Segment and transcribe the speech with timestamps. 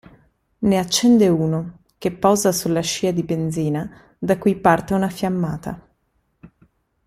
[0.63, 5.79] Ne accende uno, che posa sulla scia di benzina, da cui parte una fiammata.